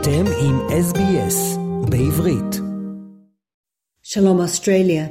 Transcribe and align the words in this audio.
אתם 0.00 0.24
עם 0.40 0.58
SBS 0.68 1.58
בעברית. 1.90 2.60
Shalom 4.02 4.40
Australia. 4.40 5.04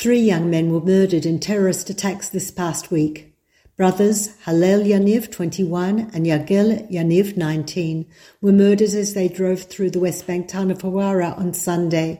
Three 0.00 0.22
young 0.30 0.50
men 0.50 0.72
were 0.72 0.86
murdered 0.94 1.26
in 1.26 1.38
terrorist 1.38 1.90
attacks 1.90 2.28
this 2.30 2.50
past 2.50 2.90
week. 2.90 3.16
Brothers 3.76 4.20
Hallel 4.46 4.82
Yaniv, 4.92 5.30
21, 5.30 6.10
and 6.14 6.26
Yagel 6.26 6.68
Yaniv, 6.90 7.36
19, 7.36 8.06
were 8.40 8.52
murdered 8.52 8.94
as 9.02 9.12
they 9.12 9.28
drove 9.28 9.62
through 9.62 9.90
the 9.90 10.04
West 10.06 10.26
Bank 10.26 10.48
town 10.48 10.70
of 10.70 10.78
Hawara 10.78 11.30
on 11.38 11.52
Sunday. 11.52 12.10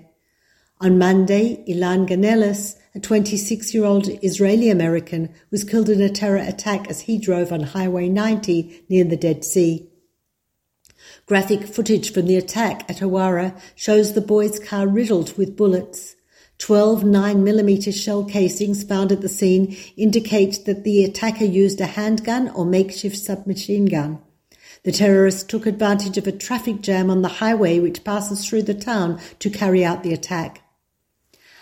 On 0.80 0.98
Monday, 0.98 1.64
Elan 1.72 2.04
Ganeles, 2.06 2.76
a 2.94 3.00
26 3.00 3.72
year 3.74 3.84
old 3.84 4.08
Israeli 4.22 4.68
American, 4.68 5.22
was 5.50 5.64
killed 5.64 5.88
in 5.88 6.02
a 6.02 6.10
terror 6.10 6.44
attack 6.52 6.88
as 6.88 7.02
he 7.02 7.16
drove 7.16 7.52
on 7.52 7.62
Highway 7.74 8.08
90 8.08 8.84
near 8.90 9.04
the 9.04 9.16
Dead 9.16 9.44
Sea. 9.44 9.91
Graphic 11.26 11.64
footage 11.66 12.12
from 12.12 12.26
the 12.26 12.36
attack 12.36 12.84
at 12.90 12.98
Hawara 12.98 13.58
shows 13.76 14.12
the 14.12 14.20
boy's 14.20 14.58
car 14.58 14.88
riddled 14.88 15.36
with 15.38 15.56
bullets. 15.56 16.16
Twelve 16.58 17.02
9mm 17.02 17.94
shell 17.94 18.24
casings 18.24 18.82
found 18.82 19.12
at 19.12 19.20
the 19.20 19.28
scene 19.28 19.76
indicate 19.96 20.64
that 20.66 20.82
the 20.82 21.04
attacker 21.04 21.44
used 21.44 21.80
a 21.80 21.86
handgun 21.86 22.48
or 22.50 22.64
makeshift 22.64 23.16
submachine 23.16 23.86
gun. 23.86 24.18
The 24.84 24.90
terrorists 24.90 25.44
took 25.44 25.64
advantage 25.66 26.18
of 26.18 26.26
a 26.26 26.32
traffic 26.32 26.80
jam 26.80 27.08
on 27.08 27.22
the 27.22 27.28
highway 27.28 27.78
which 27.78 28.02
passes 28.02 28.44
through 28.44 28.62
the 28.62 28.74
town 28.74 29.20
to 29.38 29.48
carry 29.48 29.84
out 29.84 30.02
the 30.02 30.12
attack. 30.12 30.61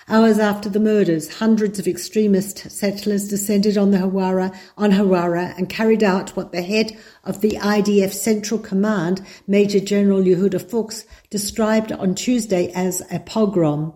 Hours 0.08 0.38
after 0.38 0.68
the 0.68 0.80
murders, 0.80 1.34
hundreds 1.34 1.78
of 1.78 1.86
extremist 1.86 2.70
settlers 2.70 3.28
descended 3.28 3.76
on 3.76 3.90
the 3.90 3.98
Hawara 3.98 4.56
on 4.76 4.92
Hawara 4.92 5.54
and 5.56 5.68
carried 5.68 6.02
out 6.02 6.30
what 6.36 6.52
the 6.52 6.62
head 6.62 6.96
of 7.22 7.40
the 7.42 7.52
IDF 7.52 8.12
Central 8.12 8.58
Command, 8.58 9.24
Major 9.46 9.78
General 9.78 10.22
Yehuda 10.22 10.68
Fuchs, 10.68 11.04
described 11.28 11.92
on 11.92 12.14
Tuesday 12.14 12.72
as 12.72 13.02
a 13.10 13.20
pogrom. 13.20 13.92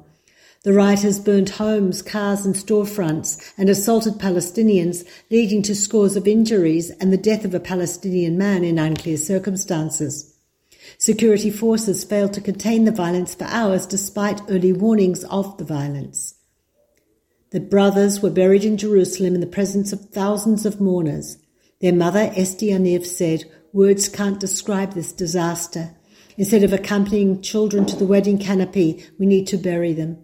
The 0.62 0.72
rioters 0.72 1.18
burned 1.18 1.50
homes, 1.50 2.00
cars 2.00 2.46
and 2.46 2.54
storefronts 2.54 3.52
and 3.58 3.68
assaulted 3.68 4.14
Palestinians, 4.14 5.06
leading 5.30 5.62
to 5.62 5.74
scores 5.74 6.16
of 6.16 6.28
injuries 6.28 6.90
and 6.90 7.12
the 7.12 7.18
death 7.18 7.44
of 7.44 7.54
a 7.54 7.60
Palestinian 7.60 8.38
man 8.38 8.62
in 8.62 8.78
unclear 8.78 9.16
circumstances. 9.16 10.33
Security 10.98 11.50
forces 11.50 12.04
failed 12.04 12.32
to 12.32 12.40
contain 12.40 12.84
the 12.84 12.92
violence 12.92 13.34
for 13.34 13.44
hours 13.44 13.86
despite 13.86 14.40
early 14.48 14.72
warnings 14.72 15.24
of 15.24 15.56
the 15.58 15.64
violence. 15.64 16.34
The 17.50 17.60
brothers 17.60 18.20
were 18.20 18.30
buried 18.30 18.64
in 18.64 18.76
Jerusalem 18.76 19.34
in 19.34 19.40
the 19.40 19.46
presence 19.46 19.92
of 19.92 20.10
thousands 20.10 20.66
of 20.66 20.80
mourners. 20.80 21.38
Their 21.80 21.92
mother, 21.92 22.32
Esti 22.34 22.70
Yaniv, 22.70 23.06
said, 23.06 23.44
Words 23.72 24.08
can't 24.08 24.40
describe 24.40 24.94
this 24.94 25.12
disaster. 25.12 25.94
Instead 26.36 26.64
of 26.64 26.72
accompanying 26.72 27.42
children 27.42 27.86
to 27.86 27.96
the 27.96 28.06
wedding 28.06 28.38
canopy, 28.38 29.04
we 29.18 29.26
need 29.26 29.46
to 29.48 29.56
bury 29.56 29.92
them. 29.92 30.23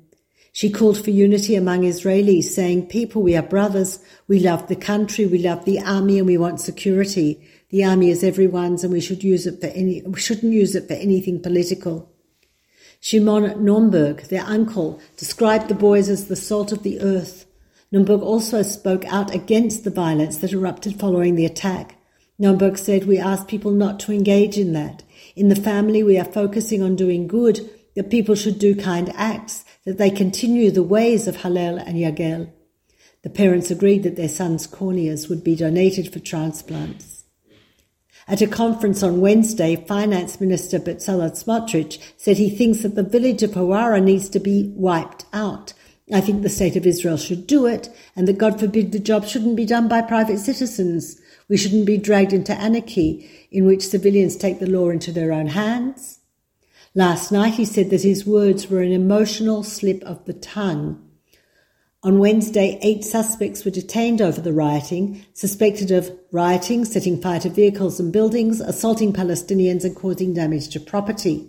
She 0.52 0.70
called 0.70 1.02
for 1.02 1.10
unity 1.10 1.54
among 1.54 1.82
Israelis, 1.82 2.44
saying, 2.44 2.86
People, 2.86 3.22
we 3.22 3.36
are 3.36 3.42
brothers. 3.42 4.00
We 4.26 4.40
love 4.40 4.66
the 4.66 4.76
country, 4.76 5.26
we 5.26 5.38
love 5.38 5.64
the 5.64 5.80
army, 5.80 6.18
and 6.18 6.26
we 6.26 6.38
want 6.38 6.60
security. 6.60 7.46
The 7.70 7.84
army 7.84 8.10
is 8.10 8.24
everyone's 8.24 8.82
and 8.82 8.92
we 8.92 9.00
should 9.00 9.22
use 9.22 9.46
it 9.46 9.60
for 9.60 9.68
any, 9.68 10.02
we 10.02 10.18
shouldn't 10.18 10.52
use 10.52 10.74
it 10.74 10.88
for 10.88 10.94
anything 10.94 11.40
political. 11.40 12.10
Shimon 12.98 13.64
Nomberg, 13.64 14.28
their 14.28 14.42
uncle, 14.42 15.00
described 15.16 15.68
the 15.68 15.74
boys 15.74 16.08
as 16.08 16.26
the 16.26 16.36
salt 16.36 16.72
of 16.72 16.82
the 16.82 17.00
earth. 17.00 17.46
Nomberg 17.92 18.22
also 18.22 18.62
spoke 18.62 19.04
out 19.06 19.34
against 19.34 19.84
the 19.84 19.90
violence 19.90 20.38
that 20.38 20.52
erupted 20.52 20.98
following 20.98 21.36
the 21.36 21.46
attack. 21.46 21.96
Nomberg 22.40 22.76
said, 22.76 23.04
We 23.04 23.18
ask 23.18 23.46
people 23.46 23.70
not 23.70 24.00
to 24.00 24.12
engage 24.12 24.58
in 24.58 24.72
that. 24.72 25.02
In 25.36 25.48
the 25.48 25.56
family, 25.56 26.02
we 26.02 26.18
are 26.18 26.24
focusing 26.24 26.82
on 26.82 26.96
doing 26.96 27.26
good, 27.26 27.70
that 27.94 28.10
people 28.10 28.34
should 28.34 28.58
do 28.58 28.74
kind 28.74 29.12
acts, 29.14 29.64
that 29.84 29.98
they 29.98 30.10
continue 30.10 30.70
the 30.70 30.82
ways 30.82 31.26
of 31.26 31.38
Hallel 31.38 31.82
and 31.84 31.96
Yagel. 31.96 32.50
The 33.22 33.30
parents 33.30 33.70
agreed 33.70 34.02
that 34.04 34.16
their 34.16 34.28
sons' 34.28 34.66
corneas 34.66 35.28
would 35.28 35.44
be 35.44 35.56
donated 35.56 36.12
for 36.12 36.20
transplants. 36.20 37.24
At 38.28 38.40
a 38.40 38.46
conference 38.46 39.02
on 39.02 39.20
Wednesday, 39.20 39.74
Finance 39.74 40.40
Minister 40.40 40.78
Bezalel 40.78 41.32
Smotrich 41.32 41.98
said 42.16 42.36
he 42.36 42.48
thinks 42.48 42.80
that 42.80 42.94
the 42.94 43.02
village 43.02 43.42
of 43.42 43.50
Hawara 43.50 44.00
needs 44.00 44.28
to 44.28 44.38
be 44.38 44.72
wiped 44.76 45.24
out. 45.32 45.72
I 46.12 46.20
think 46.20 46.42
the 46.42 46.48
state 46.48 46.76
of 46.76 46.86
Israel 46.86 47.16
should 47.16 47.46
do 47.46 47.66
it, 47.66 47.88
and 48.14 48.28
that 48.28 48.38
God 48.38 48.60
forbid 48.60 48.92
the 48.92 49.00
job 49.00 49.26
shouldn't 49.26 49.56
be 49.56 49.66
done 49.66 49.88
by 49.88 50.02
private 50.02 50.38
citizens. 50.38 51.20
We 51.48 51.56
shouldn't 51.56 51.86
be 51.86 51.98
dragged 51.98 52.32
into 52.32 52.54
anarchy 52.54 53.28
in 53.50 53.66
which 53.66 53.86
civilians 53.86 54.36
take 54.36 54.60
the 54.60 54.70
law 54.70 54.90
into 54.90 55.10
their 55.10 55.32
own 55.32 55.48
hands. 55.48 56.19
Last 56.92 57.30
night 57.30 57.54
he 57.54 57.64
said 57.64 57.90
that 57.90 58.02
his 58.02 58.26
words 58.26 58.68
were 58.68 58.82
an 58.82 58.90
emotional 58.90 59.62
slip 59.62 60.02
of 60.02 60.24
the 60.24 60.32
tongue. 60.32 61.00
On 62.02 62.18
Wednesday, 62.18 62.80
eight 62.82 63.04
suspects 63.04 63.64
were 63.64 63.70
detained 63.70 64.20
over 64.20 64.40
the 64.40 64.52
rioting, 64.52 65.24
suspected 65.32 65.92
of 65.92 66.10
rioting, 66.32 66.84
setting 66.84 67.20
fire 67.20 67.38
to 67.40 67.48
vehicles 67.48 68.00
and 68.00 68.12
buildings, 68.12 68.60
assaulting 68.60 69.12
Palestinians, 69.12 69.84
and 69.84 69.94
causing 69.94 70.34
damage 70.34 70.68
to 70.70 70.80
property. 70.80 71.48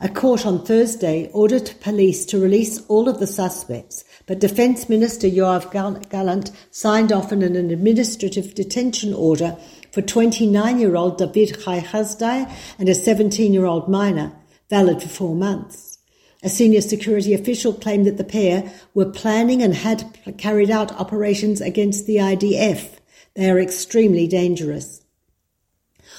A 0.00 0.08
court 0.08 0.46
on 0.46 0.64
Thursday 0.64 1.28
ordered 1.34 1.74
police 1.82 2.24
to 2.26 2.40
release 2.40 2.80
all 2.88 3.10
of 3.10 3.20
the 3.20 3.26
suspects, 3.26 4.04
but 4.24 4.38
Defence 4.38 4.88
Minister 4.88 5.26
Yoav 5.26 5.70
Gallant 6.08 6.50
signed 6.70 7.12
off 7.12 7.30
on 7.30 7.42
an 7.42 7.56
administrative 7.56 8.54
detention 8.54 9.12
order 9.12 9.58
for 9.92 10.00
29 10.00 10.78
year 10.78 10.96
old 10.96 11.18
David 11.18 11.60
Chai 11.62 11.80
Hasdai 11.80 12.50
and 12.78 12.88
a 12.88 12.94
17 12.94 13.52
year 13.52 13.66
old 13.66 13.88
minor, 13.88 14.32
valid 14.68 15.02
for 15.02 15.08
four 15.08 15.34
months. 15.34 15.98
A 16.42 16.48
senior 16.48 16.80
security 16.80 17.34
official 17.34 17.72
claimed 17.72 18.06
that 18.06 18.18
the 18.18 18.24
pair 18.24 18.72
were 18.94 19.06
planning 19.06 19.62
and 19.62 19.74
had 19.74 20.18
carried 20.38 20.70
out 20.70 20.92
operations 20.92 21.60
against 21.60 22.06
the 22.06 22.16
IDF. 22.16 22.98
They 23.34 23.50
are 23.50 23.58
extremely 23.58 24.26
dangerous. 24.26 25.02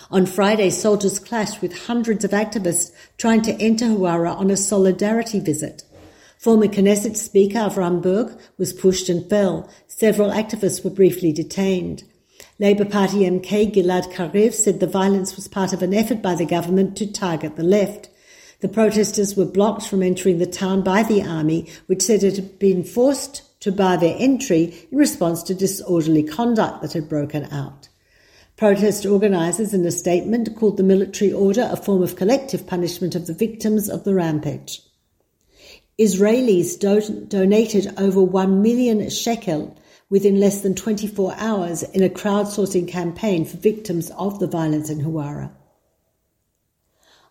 On 0.10 0.26
Friday, 0.26 0.70
soldiers 0.70 1.20
clashed 1.20 1.62
with 1.62 1.86
hundreds 1.88 2.24
of 2.24 2.32
activists 2.32 2.92
trying 3.18 3.42
to 3.44 3.54
enter 3.62 3.86
Hawara 3.86 4.36
on 4.36 4.52
a 4.52 4.58
solidarity 4.58 5.40
visit. 5.40 5.84
Former 6.38 6.68
Knesset 6.68 7.16
Speaker 7.16 7.58
Avram 7.58 8.02
Burg 8.02 8.38
was 8.58 8.72
pushed 8.72 9.10
and 9.10 9.28
fell. 9.30 9.70
Several 9.88 10.30
activists 10.30 10.84
were 10.84 10.92
briefly 10.92 11.32
detained. 11.32 12.04
Labour 12.60 12.86
Party 12.86 13.20
MK 13.20 13.74
Gilad 13.74 14.14
Kariv 14.14 14.54
said 14.54 14.80
the 14.80 14.88
violence 14.88 15.36
was 15.36 15.48
part 15.48 15.74
of 15.74 15.82
an 15.82 15.94
effort 15.94 16.22
by 16.22 16.36
the 16.36 16.46
government 16.46 16.96
to 16.98 17.12
target 17.12 17.56
the 17.56 17.64
left. 17.64 18.10
The 18.60 18.68
protesters 18.68 19.36
were 19.36 19.46
blocked 19.46 19.88
from 19.88 20.02
entering 20.02 20.40
the 20.40 20.48
town 20.48 20.82
by 20.82 21.04
the 21.04 21.22
army, 21.22 21.70
which 21.86 22.02
said 22.02 22.24
it 22.24 22.38
had 22.38 22.58
been 22.58 22.84
forced 22.84 23.44
to 23.60 23.72
bar 23.72 23.98
their 23.98 24.16
entry 24.18 24.88
in 24.92 24.98
response 24.98 25.44
to 25.44 25.54
disorderly 25.54 26.24
conduct 26.24 26.82
that 26.82 26.94
had 26.94 27.08
broken 27.08 27.46
out. 27.52 27.88
Protest 28.56 29.06
organisers 29.06 29.74
in 29.76 29.86
a 29.86 29.92
statement 29.92 30.56
called 30.56 30.78
the 30.78 30.84
military 30.84 31.32
order 31.32 31.70
a 31.72 31.78
form 31.78 32.02
of 32.02 32.16
collective 32.16 32.66
punishment 32.66 33.14
of 33.14 33.28
the 33.28 33.34
victims 33.34 33.88
of 33.90 34.04
the 34.04 34.16
rampage. 34.16 34.82
Israelis 36.00 36.80
do- 36.80 37.26
donated 37.28 37.94
over 37.98 38.22
1 38.24 38.62
million 38.64 39.08
shekel 39.12 39.78
within 40.10 40.40
less 40.40 40.62
than 40.62 40.74
24 40.74 41.36
hours 41.38 41.84
in 41.84 42.02
a 42.02 42.10
crowdsourcing 42.10 42.88
campaign 42.88 43.46
for 43.46 43.58
victims 43.58 44.10
of 44.18 44.40
the 44.40 44.48
violence 44.48 44.90
in 44.90 45.02
Hawara. 45.02 45.52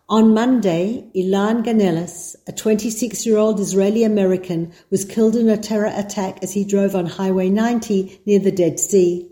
On 0.09 0.33
Monday, 0.33 1.11
Elan 1.13 1.63
Ganeles, 1.63 2.37
a 2.47 2.53
26 2.53 3.25
year 3.25 3.35
old 3.35 3.59
Israeli 3.59 4.05
American, 4.05 4.71
was 4.89 5.03
killed 5.03 5.35
in 5.35 5.49
a 5.49 5.57
terror 5.57 5.91
attack 5.93 6.41
as 6.41 6.53
he 6.53 6.63
drove 6.63 6.95
on 6.95 7.07
Highway 7.07 7.49
90 7.49 8.21
near 8.25 8.39
the 8.39 8.53
Dead 8.53 8.79
Sea. 8.79 9.29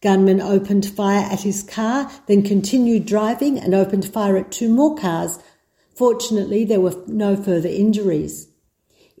Gunmen 0.00 0.40
opened 0.40 0.86
fire 0.86 1.28
at 1.30 1.42
his 1.42 1.62
car, 1.62 2.10
then 2.28 2.42
continued 2.42 3.04
driving 3.04 3.58
and 3.58 3.74
opened 3.74 4.10
fire 4.10 4.38
at 4.38 4.50
two 4.50 4.70
more 4.70 4.96
cars. 4.96 5.38
Fortunately, 5.94 6.64
there 6.64 6.80
were 6.80 6.96
no 7.06 7.36
further 7.36 7.68
injuries. 7.68 8.48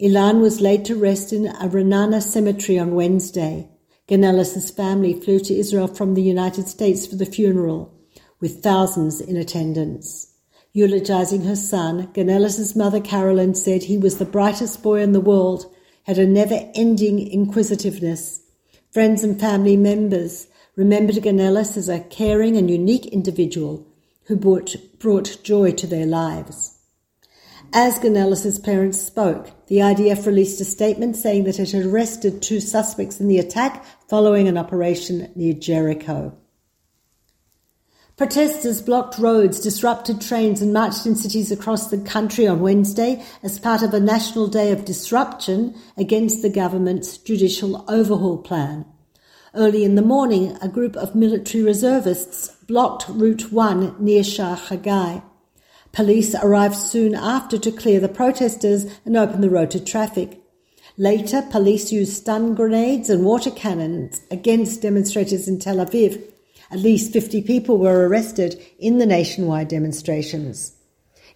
Elan 0.02 0.40
was 0.40 0.62
laid 0.62 0.86
to 0.86 0.96
rest 0.96 1.30
in 1.30 1.46
a 1.46 1.68
Ra'anana 1.68 2.22
cemetery 2.22 2.78
on 2.78 2.94
Wednesday. 2.94 3.68
Ganeles' 4.08 4.70
family 4.70 5.20
flew 5.20 5.40
to 5.40 5.54
Israel 5.54 5.88
from 5.88 6.14
the 6.14 6.22
United 6.22 6.68
States 6.68 7.06
for 7.06 7.16
the 7.16 7.26
funeral, 7.26 7.94
with 8.40 8.62
thousands 8.62 9.20
in 9.20 9.36
attendance. 9.36 10.32
Eulogizing 10.76 11.46
her 11.46 11.56
son, 11.56 12.10
Ganeles' 12.12 12.76
mother 12.76 13.00
Carolyn 13.00 13.54
said 13.54 13.84
he 13.84 13.96
was 13.96 14.18
the 14.18 14.26
brightest 14.26 14.82
boy 14.82 15.00
in 15.00 15.12
the 15.12 15.20
world, 15.22 15.74
had 16.02 16.18
a 16.18 16.26
never 16.26 16.70
ending 16.74 17.18
inquisitiveness. 17.18 18.42
Friends 18.90 19.24
and 19.24 19.40
family 19.40 19.78
members 19.78 20.48
remembered 20.76 21.22
Ganeles 21.22 21.78
as 21.78 21.88
a 21.88 22.00
caring 22.00 22.58
and 22.58 22.70
unique 22.70 23.06
individual 23.06 23.86
who 24.24 24.36
brought, 24.36 24.76
brought 24.98 25.38
joy 25.42 25.72
to 25.72 25.86
their 25.86 26.04
lives. 26.04 26.78
As 27.72 27.98
Ganeles' 27.98 28.58
parents 28.58 29.00
spoke, 29.00 29.52
the 29.68 29.78
IDF 29.78 30.26
released 30.26 30.60
a 30.60 30.66
statement 30.66 31.16
saying 31.16 31.44
that 31.44 31.58
it 31.58 31.70
had 31.70 31.86
arrested 31.86 32.42
two 32.42 32.60
suspects 32.60 33.18
in 33.18 33.28
the 33.28 33.38
attack 33.38 33.82
following 34.10 34.46
an 34.46 34.58
operation 34.58 35.32
near 35.34 35.54
Jericho. 35.54 36.36
Protesters 38.16 38.80
blocked 38.80 39.18
roads, 39.18 39.60
disrupted 39.60 40.22
trains, 40.22 40.62
and 40.62 40.72
marched 40.72 41.04
in 41.04 41.16
cities 41.16 41.52
across 41.52 41.90
the 41.90 41.98
country 41.98 42.46
on 42.46 42.60
Wednesday 42.60 43.22
as 43.42 43.58
part 43.58 43.82
of 43.82 43.92
a 43.92 44.00
national 44.00 44.48
day 44.48 44.72
of 44.72 44.86
disruption 44.86 45.74
against 45.98 46.40
the 46.40 46.48
government's 46.48 47.18
judicial 47.18 47.84
overhaul 47.88 48.38
plan. 48.38 48.86
Early 49.54 49.84
in 49.84 49.96
the 49.96 50.02
morning, 50.02 50.56
a 50.62 50.68
group 50.68 50.96
of 50.96 51.14
military 51.14 51.62
reservists 51.62 52.48
blocked 52.66 53.06
Route 53.10 53.52
1 53.52 53.96
near 53.98 54.22
Sha'ar 54.22 54.56
HaGai. 54.56 55.22
Police 55.92 56.34
arrived 56.36 56.74
soon 56.74 57.14
after 57.14 57.58
to 57.58 57.70
clear 57.70 58.00
the 58.00 58.08
protesters 58.08 58.86
and 59.04 59.14
open 59.14 59.42
the 59.42 59.50
road 59.50 59.70
to 59.72 59.80
traffic. 59.80 60.40
Later, 60.96 61.42
police 61.42 61.92
used 61.92 62.14
stun 62.16 62.54
grenades 62.54 63.10
and 63.10 63.26
water 63.26 63.50
cannons 63.50 64.22
against 64.30 64.80
demonstrators 64.80 65.46
in 65.46 65.58
Tel 65.58 65.76
Aviv 65.76 66.32
at 66.70 66.78
least 66.78 67.12
50 67.12 67.42
people 67.42 67.78
were 67.78 68.08
arrested 68.08 68.60
in 68.78 68.98
the 68.98 69.06
nationwide 69.06 69.68
demonstrations. 69.68 70.72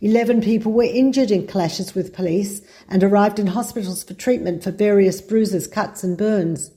11 0.00 0.40
people 0.40 0.72
were 0.72 0.84
injured 0.84 1.30
in 1.30 1.46
clashes 1.46 1.94
with 1.94 2.14
police 2.14 2.62
and 2.88 3.04
arrived 3.04 3.38
in 3.38 3.48
hospitals 3.48 4.02
for 4.02 4.14
treatment 4.14 4.64
for 4.64 4.70
various 4.70 5.20
bruises, 5.20 5.66
cuts, 5.66 6.02
and 6.02 6.16
burns. 6.16 6.70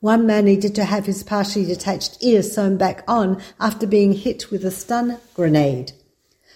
One 0.00 0.26
man 0.26 0.44
needed 0.44 0.74
to 0.74 0.84
have 0.84 1.06
his 1.06 1.22
partially 1.22 1.64
detached 1.64 2.22
ear 2.22 2.42
sewn 2.42 2.76
back 2.76 3.02
on 3.08 3.40
after 3.58 3.86
being 3.86 4.12
hit 4.12 4.50
with 4.50 4.64
a 4.64 4.70
stun 4.70 5.18
grenade. 5.34 5.92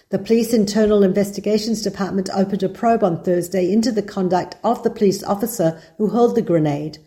The 0.09 0.19
Police 0.19 0.53
Internal 0.53 1.03
Investigations 1.03 1.81
Department 1.81 2.29
opened 2.33 2.61
a 2.63 2.69
probe 2.69 3.03
on 3.03 3.23
Thursday 3.23 3.71
into 3.71 3.91
the 3.91 4.03
conduct 4.03 4.57
of 4.63 4.83
the 4.83 4.89
police 4.89 5.23
officer 5.23 5.81
who 5.97 6.09
hurled 6.09 6.35
the 6.35 6.41
grenade. 6.41 6.99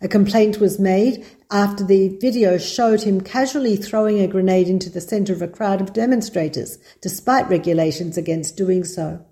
A 0.00 0.08
complaint 0.08 0.60
was 0.60 0.78
made 0.78 1.26
after 1.52 1.84
the 1.84 2.08
video 2.18 2.56
showed 2.56 3.02
him 3.02 3.20
casually 3.20 3.76
throwing 3.76 4.18
a 4.18 4.26
grenade 4.26 4.68
into 4.68 4.88
the 4.88 5.02
center 5.02 5.34
of 5.34 5.42
a 5.42 5.46
crowd 5.46 5.82
of 5.82 5.92
demonstrators, 5.92 6.78
despite 7.02 7.48
regulations 7.50 8.16
against 8.16 8.56
doing 8.56 8.82
so. 8.82 9.22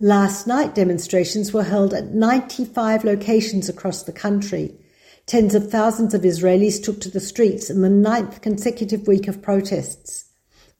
Last 0.00 0.48
night, 0.48 0.74
demonstrations 0.74 1.52
were 1.52 1.62
held 1.62 1.94
at 1.94 2.14
95 2.14 3.04
locations 3.04 3.68
across 3.68 4.02
the 4.02 4.12
country. 4.12 4.74
Tens 5.26 5.54
of 5.54 5.70
thousands 5.70 6.14
of 6.14 6.22
Israelis 6.22 6.82
took 6.82 7.00
to 7.00 7.10
the 7.10 7.20
streets 7.20 7.70
in 7.70 7.82
the 7.82 7.88
ninth 7.88 8.40
consecutive 8.40 9.06
week 9.06 9.28
of 9.28 9.40
protests. 9.40 10.26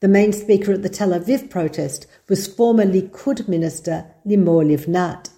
The 0.00 0.08
main 0.08 0.32
speaker 0.32 0.72
at 0.72 0.82
the 0.82 0.88
Tel 0.88 1.10
Aviv 1.10 1.48
protest 1.48 2.06
was 2.28 2.46
former 2.46 2.84
Likud 2.84 3.46
minister 3.46 4.06
Limor 4.26 4.64
Livnat. 4.64 5.30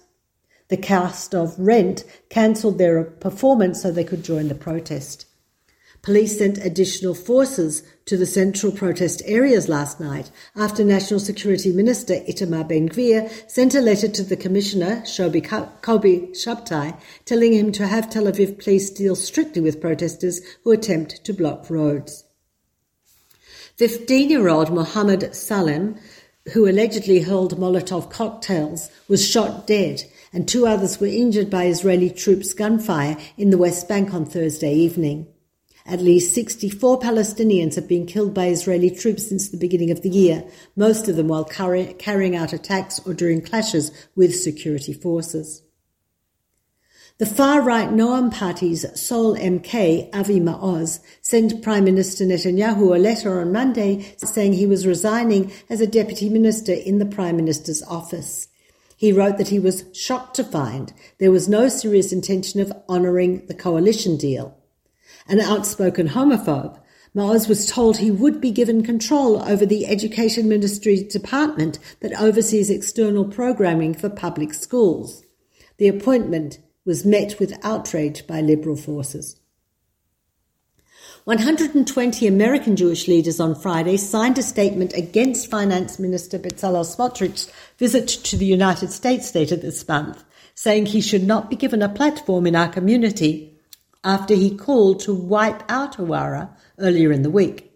The 0.71 0.77
cast 0.77 1.35
of 1.35 1.59
Rent 1.59 2.05
cancelled 2.29 2.77
their 2.77 3.03
performance 3.03 3.81
so 3.81 3.91
they 3.91 4.05
could 4.05 4.23
join 4.23 4.47
the 4.47 4.55
protest. 4.55 5.25
Police 6.01 6.37
sent 6.37 6.59
additional 6.59 7.13
forces 7.13 7.83
to 8.05 8.15
the 8.15 8.25
central 8.25 8.71
protest 8.71 9.21
areas 9.25 9.67
last 9.67 9.99
night 9.99 10.31
after 10.55 10.85
National 10.85 11.19
Security 11.19 11.73
Minister 11.73 12.13
Itamar 12.21 12.69
Ben-Gvir 12.69 13.51
sent 13.51 13.75
a 13.75 13.81
letter 13.81 14.07
to 14.07 14.23
the 14.23 14.37
Commissioner, 14.37 15.01
Shobi 15.01 15.45
Kobi 15.45 16.29
Shabtai, 16.29 16.97
telling 17.25 17.51
him 17.51 17.73
to 17.73 17.85
have 17.85 18.09
Tel 18.09 18.23
Aviv 18.23 18.63
police 18.63 18.89
deal 18.91 19.17
strictly 19.17 19.61
with 19.61 19.81
protesters 19.81 20.39
who 20.63 20.71
attempt 20.71 21.25
to 21.25 21.33
block 21.33 21.69
roads. 21.69 22.23
15-year-old 23.77 24.71
Mohammed 24.73 25.35
Salem, 25.35 25.97
who 26.53 26.65
allegedly 26.65 27.19
hurled 27.19 27.59
Molotov 27.59 28.09
cocktails, 28.09 28.89
was 29.09 29.27
shot 29.27 29.67
dead 29.67 30.03
and 30.33 30.47
two 30.47 30.65
others 30.65 30.99
were 30.99 31.07
injured 31.07 31.49
by 31.49 31.65
Israeli 31.65 32.09
troops' 32.09 32.53
gunfire 32.53 33.17
in 33.37 33.49
the 33.49 33.57
West 33.57 33.87
Bank 33.87 34.13
on 34.13 34.25
Thursday 34.25 34.73
evening. 34.73 35.27
At 35.85 35.99
least 35.99 36.33
64 36.35 36.99
Palestinians 36.99 37.75
have 37.75 37.87
been 37.87 38.05
killed 38.05 38.33
by 38.33 38.47
Israeli 38.47 38.91
troops 38.91 39.27
since 39.27 39.49
the 39.49 39.57
beginning 39.57 39.89
of 39.91 40.01
the 40.03 40.09
year, 40.09 40.43
most 40.75 41.07
of 41.07 41.15
them 41.15 41.27
while 41.27 41.43
carrying 41.43 42.35
out 42.35 42.53
attacks 42.53 42.99
or 43.05 43.13
during 43.13 43.41
clashes 43.41 43.91
with 44.15 44.35
security 44.35 44.93
forces. 44.93 45.63
The 47.17 47.25
far-right 47.25 47.89
Noam 47.89 48.33
Party's 48.33 48.99
sole 48.99 49.35
MK, 49.35 50.09
Avi 50.13 50.39
Maoz, 50.39 50.99
sent 51.21 51.61
Prime 51.61 51.83
Minister 51.83 52.25
Netanyahu 52.25 52.95
a 52.95 52.99
letter 52.99 53.39
on 53.39 53.51
Monday 53.51 54.15
saying 54.17 54.53
he 54.53 54.65
was 54.65 54.87
resigning 54.87 55.51
as 55.69 55.81
a 55.81 55.87
deputy 55.87 56.29
minister 56.29 56.73
in 56.73 56.97
the 56.97 57.05
Prime 57.05 57.35
Minister's 57.35 57.83
office. 57.83 58.47
He 59.01 59.11
wrote 59.11 59.39
that 59.39 59.47
he 59.47 59.57
was 59.57 59.85
shocked 59.93 60.35
to 60.35 60.43
find 60.43 60.93
there 61.17 61.31
was 61.31 61.49
no 61.49 61.69
serious 61.69 62.13
intention 62.13 62.59
of 62.59 62.71
honouring 62.87 63.47
the 63.47 63.55
coalition 63.55 64.15
deal. 64.15 64.55
An 65.27 65.39
outspoken 65.39 66.09
homophobe, 66.09 66.79
Maoz 67.15 67.49
was 67.49 67.65
told 67.65 67.97
he 67.97 68.11
would 68.11 68.39
be 68.39 68.51
given 68.51 68.83
control 68.83 69.41
over 69.41 69.65
the 69.65 69.87
Education 69.87 70.47
Ministry 70.47 71.01
department 71.01 71.79
that 72.01 72.21
oversees 72.21 72.69
external 72.69 73.25
programming 73.25 73.95
for 73.95 74.07
public 74.07 74.53
schools. 74.53 75.25
The 75.77 75.87
appointment 75.87 76.59
was 76.85 77.03
met 77.03 77.39
with 77.39 77.57
outrage 77.63 78.27
by 78.27 78.41
liberal 78.41 78.75
forces. 78.75 79.40
120 81.25 82.25
American 82.25 82.75
Jewish 82.75 83.07
leaders 83.07 83.39
on 83.39 83.53
Friday 83.53 83.95
signed 83.95 84.39
a 84.39 84.43
statement 84.43 84.93
against 84.95 85.51
Finance 85.51 85.99
Minister 85.99 86.39
Bezalel 86.39 86.83
Smotrich's 86.83 87.51
visit 87.77 88.07
to 88.07 88.35
the 88.35 88.45
United 88.45 88.91
States 88.91 89.35
later 89.35 89.55
this 89.55 89.87
month, 89.87 90.23
saying 90.55 90.87
he 90.87 90.99
should 90.99 91.23
not 91.23 91.47
be 91.47 91.55
given 91.55 91.83
a 91.83 91.89
platform 91.89 92.47
in 92.47 92.55
our 92.55 92.69
community 92.69 93.55
after 94.03 94.33
he 94.33 94.57
called 94.57 94.99
to 95.01 95.13
wipe 95.13 95.61
out 95.69 95.97
Hawara 95.97 96.57
earlier 96.79 97.11
in 97.11 97.21
the 97.21 97.29
week. 97.29 97.71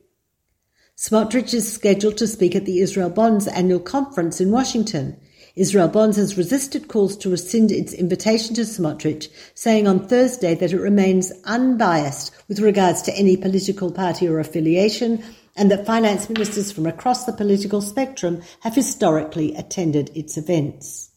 Smotrich 0.97 1.53
is 1.53 1.71
scheduled 1.71 2.17
to 2.17 2.25
speak 2.25 2.55
at 2.55 2.65
the 2.65 2.79
Israel 2.79 3.11
Bonds 3.11 3.47
annual 3.47 3.79
conference 3.79 4.41
in 4.41 4.49
Washington 4.49 5.19
Israel 5.55 5.87
Bonds 5.87 6.17
has 6.17 6.37
resisted 6.37 6.89
calls 6.89 7.15
to 7.17 7.29
rescind 7.29 7.71
its 7.71 7.93
invitation 7.93 8.55
to 8.55 8.65
Smotrich, 8.65 9.29
saying 9.53 9.87
on 9.87 10.05
Thursday 10.05 10.53
that 10.53 10.73
it 10.73 10.79
remains 10.79 11.31
unbiased 11.45 12.35
with 12.49 12.59
regards 12.59 13.01
to 13.03 13.17
any 13.17 13.37
political 13.37 13.89
party 13.89 14.27
or 14.27 14.39
affiliation 14.39 15.23
and 15.55 15.71
that 15.71 15.85
finance 15.85 16.29
ministers 16.29 16.73
from 16.73 16.85
across 16.85 17.23
the 17.23 17.31
political 17.31 17.81
spectrum 17.81 18.41
have 18.61 18.75
historically 18.75 19.55
attended 19.55 20.11
its 20.13 20.37
events. 20.37 21.11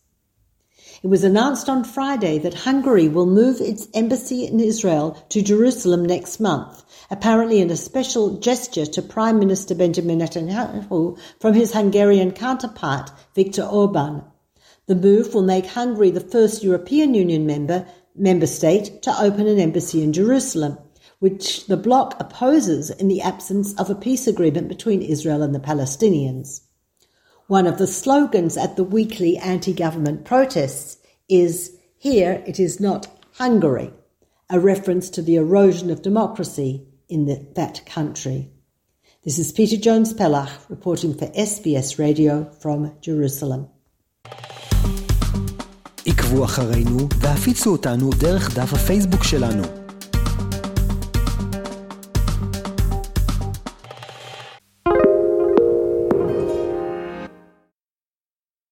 It 1.01 1.07
was 1.07 1.23
announced 1.23 1.69
on 1.69 1.85
Friday 1.85 2.39
that 2.39 2.65
Hungary 2.67 3.07
will 3.07 3.25
move 3.25 3.61
its 3.61 3.87
embassy 3.95 4.45
in 4.47 4.59
Israel 4.59 5.17
to 5.29 5.41
Jerusalem 5.41 6.05
next 6.05 6.41
month, 6.41 6.83
apparently 7.09 7.61
in 7.61 7.71
a 7.71 7.77
special 7.77 8.39
gesture 8.39 8.85
to 8.85 9.01
Prime 9.01 9.39
Minister 9.39 9.77
Benjamin 9.77 10.19
Netanyahu 10.19 11.17
from 11.39 11.55
his 11.55 11.73
Hungarian 11.73 12.33
counterpart, 12.33 13.13
Viktor 13.37 13.63
Orban. 13.63 14.25
The 14.87 14.97
move 14.97 15.35
will 15.35 15.45
make 15.45 15.67
Hungary 15.67 16.11
the 16.11 16.19
first 16.19 16.65
European 16.65 17.15
Union 17.15 17.47
member, 17.47 17.87
member 18.17 18.49
state 18.49 19.01
to 19.03 19.23
open 19.23 19.47
an 19.47 19.61
embassy 19.61 20.03
in 20.03 20.13
Jerusalem, 20.13 20.79
which 21.21 21.67
the 21.67 21.77
bloc 21.77 22.17
opposes 22.19 22.91
in 22.91 23.07
the 23.07 23.21
absence 23.21 23.73
of 23.75 23.89
a 23.89 23.95
peace 23.95 24.27
agreement 24.27 24.67
between 24.67 25.03
Israel 25.03 25.45
and 25.45 25.55
the 25.55 25.61
Palestinians. 25.61 26.63
One 27.49 27.67
of 27.67 27.79
the 27.79 27.87
slogans 27.87 28.59
at 28.59 28.77
the 28.77 28.85
weekly 28.85 29.39
anti 29.39 29.73
government 29.73 30.27
protests 30.27 30.99
is 31.31 31.79
Here 31.97 32.43
it 32.47 32.61
is 32.61 32.79
not 32.79 33.07
Hungary, 33.39 33.91
a 34.51 34.61
reference 34.61 35.09
to 35.09 35.23
the 35.23 35.37
erosion 35.37 35.91
of 35.91 36.03
democracy 36.03 36.87
in 37.09 37.25
the, 37.25 37.47
that 37.55 37.87
country. 37.87 38.51
This 39.25 39.39
is 39.39 39.51
Peta 39.51 39.79
Jones 39.79 40.13
Pellach 40.13 40.69
reporting 40.69 41.15
for 41.15 41.25
SBS 41.29 41.99
Radio 41.99 42.53
from 42.61 42.93
Jerusalem. 43.01 43.69
עקבו 46.07 46.45
אחרינו 46.45 47.09
והפיצו 47.21 47.73
אותנו 47.73 48.11
דרך 48.11 48.55
דף 48.55 48.73
הפייסבוק 48.73 49.25
שלנו. 49.25 49.88